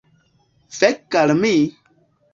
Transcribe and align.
Fek' 0.77 1.19
al 1.21 1.35
mi! 1.43 1.55